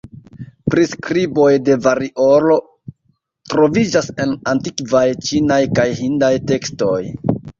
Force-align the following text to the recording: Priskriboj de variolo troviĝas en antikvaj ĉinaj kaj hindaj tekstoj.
Priskriboj 0.75 1.49
de 1.65 1.75
variolo 1.87 2.55
troviĝas 3.53 4.09
en 4.25 4.33
antikvaj 4.55 5.05
ĉinaj 5.29 5.61
kaj 5.81 5.87
hindaj 6.03 6.33
tekstoj. 6.53 6.99